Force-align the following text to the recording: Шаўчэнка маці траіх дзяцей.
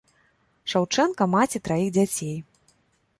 Шаўчэнка 0.71 1.27
маці 1.33 1.61
траіх 1.67 1.89
дзяцей. 1.99 2.33